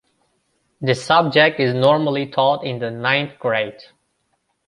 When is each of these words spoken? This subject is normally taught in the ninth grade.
This 0.81 1.05
subject 1.05 1.59
is 1.59 1.75
normally 1.75 2.25
taught 2.25 2.63
in 2.65 2.79
the 2.79 2.89
ninth 2.89 3.37
grade. 3.37 3.77